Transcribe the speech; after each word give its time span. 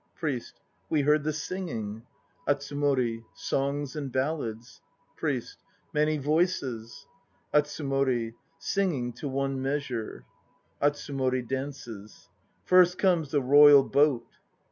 PRIEST. 0.15 0.59
We 0.89 1.01
heard 1.03 1.21
the 1.23 1.31
singing... 1.31 2.07
ATSUMORI. 2.47 3.23
Songs 3.35 3.95
and 3.95 4.11
ballads... 4.11 4.81
PRIEST. 5.15 5.59
Many 5.93 6.17
voices 6.17 7.05
ATSUMORI. 7.53 8.33
Singing 8.57 9.13
to 9.13 9.27
one 9.29 9.61
measure. 9.61 10.25
(ATSUMORI 10.81 11.47
dances.) 11.47 12.29
I 12.65 12.69
irst 12.73 12.97
comes 12.97 13.29
the 13.29 13.41
Royal 13.43 13.83
Boat. 13.83 14.25